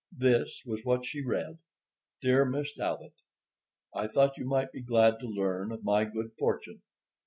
This 0.17 0.63
was 0.65 0.83
what 0.83 1.05
she 1.05 1.21
read: 1.23 1.59
DEAR 2.21 2.43
MISS 2.43 2.73
TALBOT: 2.73 3.13
I 3.93 4.07
thought 4.07 4.35
you 4.35 4.45
might 4.45 4.71
be 4.71 4.81
glad 4.81 5.19
to 5.19 5.27
learn 5.27 5.71
of 5.71 5.83
my 5.83 6.05
good 6.05 6.31
fortune. 6.39 6.81